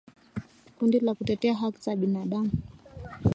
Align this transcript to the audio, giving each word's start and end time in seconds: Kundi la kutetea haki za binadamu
Kundi 0.77 0.99
la 0.99 1.13
kutetea 1.15 1.53
haki 1.55 1.81
za 1.81 1.95
binadamu 1.95 2.51